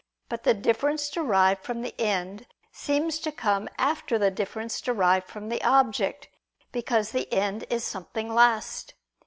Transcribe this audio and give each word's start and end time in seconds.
But 0.29 0.45
the 0.45 0.55
difference 0.55 1.11
derived 1.11 1.63
from 1.63 1.83
the 1.83 1.93
end 1.99 2.47
seems 2.71 3.19
to 3.19 3.31
come 3.31 3.69
after 3.77 4.17
the 4.17 4.31
difference 4.31 4.81
derived 4.81 5.27
from 5.29 5.49
the 5.49 5.63
object: 5.63 6.27
because 6.71 7.11
the 7.11 7.31
end 7.31 7.65
is 7.69 7.83
something 7.83 8.33
last. 8.33 8.95